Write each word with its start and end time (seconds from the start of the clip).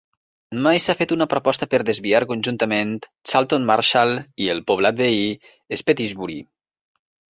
Mai 0.67 0.79
s"ha 0.83 0.95
fet 1.01 1.13
una 1.15 1.27
proposta 1.33 1.67
per 1.73 1.81
desviar 1.91 2.23
conjuntament 2.33 2.97
Charlton 3.13 3.71
Marshall 3.71 4.17
i 4.47 4.53
el 4.57 4.67
poblat 4.73 5.01
veí 5.07 5.25
Spetisbury. 5.85 6.45